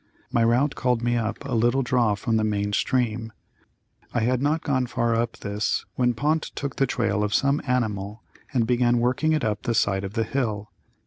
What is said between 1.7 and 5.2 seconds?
draw from the main stream. I had not gone far